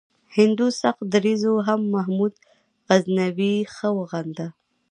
هندو 0.37 0.65
سخت 0.81 1.03
دریځو 1.13 1.53
هم 1.67 1.81
محمود 1.93 2.33
غزنوي 2.87 3.55
ښه 3.75 3.89
وغنده. 3.97 4.47